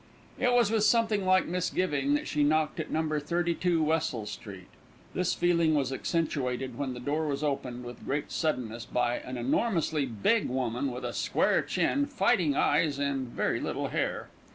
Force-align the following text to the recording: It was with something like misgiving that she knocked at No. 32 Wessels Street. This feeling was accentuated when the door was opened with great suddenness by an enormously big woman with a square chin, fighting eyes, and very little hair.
It 0.39 0.51
was 0.51 0.71
with 0.71 0.83
something 0.83 1.27
like 1.27 1.45
misgiving 1.45 2.15
that 2.15 2.27
she 2.27 2.43
knocked 2.43 2.79
at 2.79 2.89
No. 2.89 3.19
32 3.19 3.83
Wessels 3.83 4.31
Street. 4.31 4.65
This 5.13 5.35
feeling 5.35 5.75
was 5.75 5.93
accentuated 5.93 6.75
when 6.75 6.95
the 6.95 6.99
door 6.99 7.27
was 7.27 7.43
opened 7.43 7.83
with 7.85 8.03
great 8.03 8.31
suddenness 8.31 8.83
by 8.87 9.17
an 9.17 9.37
enormously 9.37 10.07
big 10.07 10.49
woman 10.49 10.91
with 10.91 11.05
a 11.05 11.13
square 11.13 11.61
chin, 11.61 12.07
fighting 12.07 12.55
eyes, 12.55 12.97
and 12.97 13.27
very 13.27 13.59
little 13.59 13.89
hair. 13.89 14.29